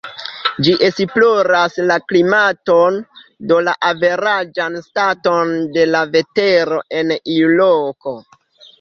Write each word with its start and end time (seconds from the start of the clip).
Ĝi 0.67 0.71
esploras 0.87 1.77
la 1.91 1.97
klimaton, 2.13 2.97
do 3.53 3.59
la 3.69 3.77
averaĝan 3.91 4.81
staton 4.89 5.57
de 5.79 5.89
la 5.95 6.05
vetero 6.19 6.85
en 7.05 7.17
iu 7.39 7.57
loko. 7.65 8.21